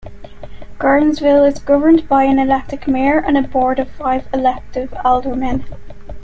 [0.79, 5.63] Gordonsville is governed by an elected mayor and a board of five elected aldermen.